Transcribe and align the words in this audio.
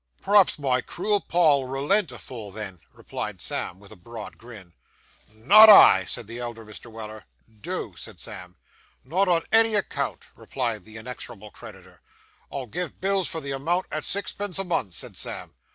'P'raps 0.19 0.57
my 0.57 0.81
cruel 0.81 1.19
pa 1.21 1.51
'ull 1.57 1.65
relent 1.67 2.11
afore 2.11 2.51
then,' 2.51 2.79
replied 2.91 3.39
Sam, 3.39 3.79
with 3.79 3.91
a 3.91 3.95
broad 3.95 4.35
grin. 4.39 4.73
'Not 5.29 5.69
I,' 5.69 6.05
said 6.05 6.25
the 6.25 6.39
elder 6.39 6.65
Mr. 6.65 6.91
Weller. 6.91 7.25
'Do,' 7.61 7.93
said 7.95 8.19
Sam. 8.19 8.55
'Not 9.03 9.27
on 9.27 9.43
no 9.53 9.75
account,' 9.77 10.25
replied 10.35 10.85
the 10.85 10.97
inexorable 10.97 11.51
creditor. 11.51 12.01
'I'll 12.51 12.65
give 12.65 12.99
bills 12.99 13.27
for 13.27 13.41
the 13.41 13.51
amount, 13.51 13.85
at 13.91 14.03
sixpence 14.03 14.57
a 14.57 14.63
month,' 14.63 14.95
said 14.95 15.15
Sam. 15.17 15.53